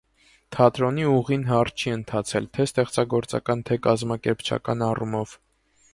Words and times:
Թատրոնի 0.55 1.03
ուղին 1.09 1.43
հարթ 1.49 1.83
չի 1.83 1.93
ընթացել 1.97 2.49
թե 2.57 2.67
ստեղծագործական, 2.71 3.65
թե 3.71 3.81
կազմակերպչական 3.89 4.83
առումով։ 4.91 5.41